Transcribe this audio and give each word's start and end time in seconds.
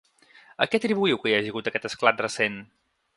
A 0.65 0.67
què 0.71 0.79
atribuïu 0.79 1.19
que 1.23 1.31
hi 1.31 1.35
hagi 1.41 1.53
hagut 1.53 1.69
aquest 1.73 1.87
esclat 1.91 2.25
recent? 2.29 2.57